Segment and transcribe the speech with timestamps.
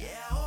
[0.00, 0.39] Yeah,